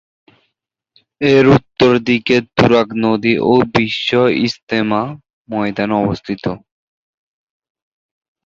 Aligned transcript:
এর 1.21 1.45
উত্তর 1.55 1.91
দিকে 2.07 2.35
তুরাগ 2.55 2.87
নদী 3.03 3.33
ও 3.45 3.53
বিশ্ব 3.73 4.09
ইজতেমা 4.45 5.01
ময়দান 5.49 5.89
অবস্থিত। 6.01 6.43